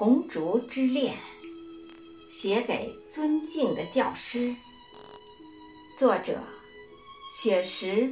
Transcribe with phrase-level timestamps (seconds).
[0.00, 1.14] 红烛之恋》，
[2.32, 4.56] 写给尊敬的教师。
[5.94, 6.42] 作者：
[7.30, 8.10] 雪石。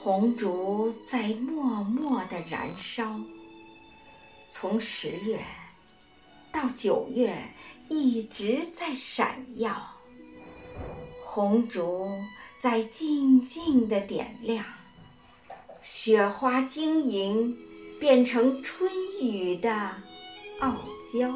[0.00, 3.18] 红烛在默默的燃烧，
[4.48, 5.44] 从十月
[6.52, 7.36] 到九月
[7.88, 9.84] 一直在闪耀。
[11.24, 12.08] 红烛
[12.60, 14.64] 在静静的点亮，
[15.82, 17.52] 雪花晶莹，
[18.02, 19.70] 变成春雨的
[20.58, 20.74] 傲
[21.06, 21.32] 娇。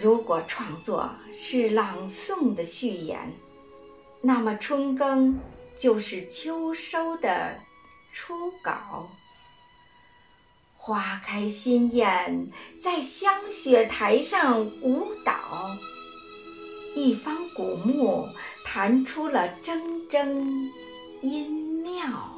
[0.00, 3.30] 如果创作是朗诵的序言，
[4.22, 5.38] 那么春耕。
[5.76, 7.52] 就是秋收的
[8.12, 9.10] 初稿，
[10.76, 12.48] 花开新艳，
[12.78, 15.34] 在香雪台上舞蹈，
[16.94, 18.28] 一方古木
[18.64, 19.76] 弹出了铮
[20.08, 20.24] 铮
[21.22, 22.33] 音妙。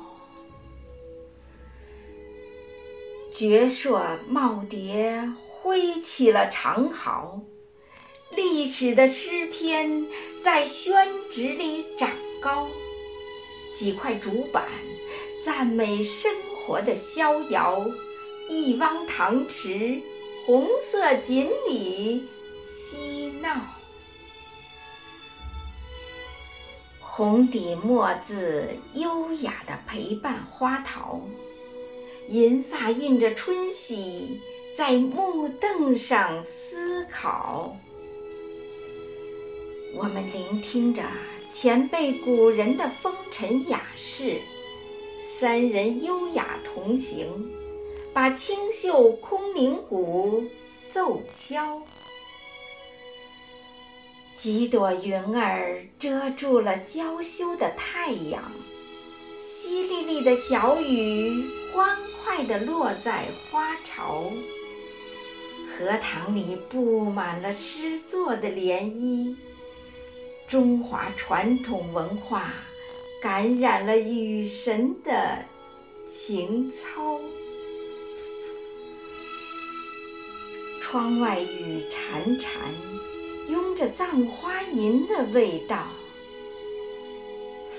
[3.39, 4.01] 绝硕
[4.33, 7.39] 耄耋挥起了长毫，
[8.35, 10.07] 历史的诗篇
[10.41, 12.67] 在宣纸里长高。
[13.75, 14.65] 几块竹板，
[15.45, 16.33] 赞美生
[16.65, 17.85] 活的逍遥；
[18.49, 20.01] 一汪塘池，
[20.47, 22.27] 红色锦鲤
[22.65, 23.51] 嬉闹。
[27.01, 31.21] 红底墨字，优雅的陪伴花桃；
[32.29, 34.41] 银发印着春喜，
[34.75, 37.77] 在木凳上思考。
[39.95, 41.03] 我们聆听着。
[41.49, 44.39] 前辈古人的风尘雅事，
[45.23, 47.51] 三人优雅同行，
[48.13, 50.45] 把清秀空灵鼓
[50.91, 51.81] 奏敲。
[54.37, 58.53] 几朵云儿遮住了娇羞的太阳，
[59.43, 64.33] 淅沥沥的小雨欢快地落在花潮。
[65.69, 69.37] 荷塘里布满了诗作的涟漪。
[70.49, 72.53] 中华传统文化
[73.23, 75.45] 感染了雨神的
[76.09, 77.21] 情操。
[80.81, 82.49] 窗外雨潺潺，
[83.49, 85.87] 拥着葬花吟的味道。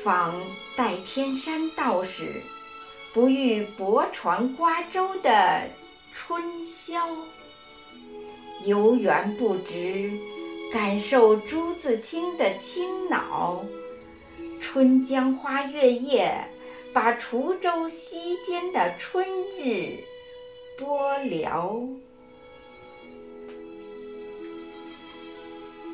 [0.04, 0.42] 仿
[0.78, 2.42] 代天山道士，
[3.18, 5.64] 不遇泊船瓜洲的
[6.14, 7.10] 春宵。
[8.64, 10.12] 游园不值。
[10.72, 13.66] 感受朱自清的清脑，
[14.62, 16.48] 春江花月夜，
[16.94, 19.26] 把滁州西间的春
[19.58, 19.98] 日
[20.78, 21.82] 播聊。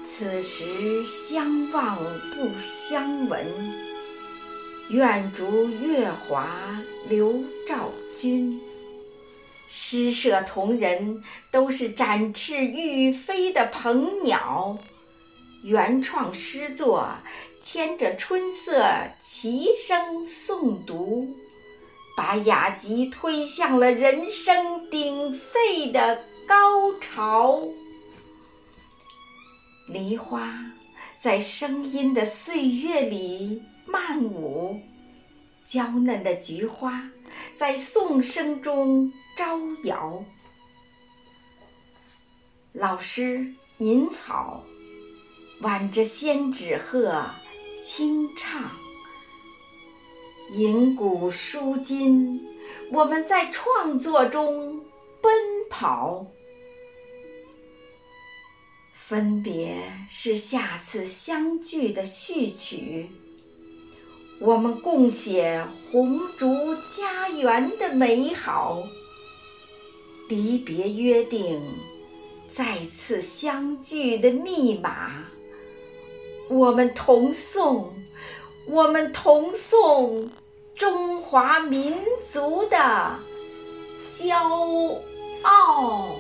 [0.03, 1.97] 此时相望
[2.35, 3.92] 不相闻，
[4.89, 6.79] 愿逐月华
[7.09, 8.61] 流照君。
[9.67, 14.77] 诗社同仁都是展翅欲飞的鹏鸟，
[15.63, 17.09] 原创诗作
[17.59, 18.85] 牵着春色
[19.19, 21.35] 齐声诵读，
[22.15, 27.63] 把雅集推向了人声鼎沸的高潮。
[29.87, 30.53] 梨花
[31.19, 34.79] 在声音的岁月里漫舞。
[35.65, 37.09] 娇嫩的菊花
[37.55, 40.23] 在颂声中招摇。
[42.73, 44.61] 老师您好，
[45.61, 47.25] 挽着仙纸鹤
[47.81, 48.69] 轻唱，
[50.51, 52.39] 吟古书今，
[52.91, 54.77] 我们在创作中
[55.21, 55.31] 奔
[55.69, 56.27] 跑。
[58.91, 63.09] 分别是下次相聚的序曲。
[64.45, 68.83] 我们共写红烛家园的美好，
[70.27, 71.61] 离别约定，
[72.49, 75.23] 再次相聚的密码。
[76.49, 77.93] 我们同颂，
[78.65, 80.29] 我们同颂
[80.75, 81.95] 中华民
[82.29, 83.17] 族的
[84.17, 84.99] 骄
[85.43, 86.17] 傲。